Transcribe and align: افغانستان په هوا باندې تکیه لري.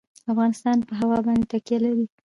افغانستان 0.31 0.77
په 0.87 0.93
هوا 0.99 1.17
باندې 1.27 1.49
تکیه 1.51 1.77
لري. 1.85 2.05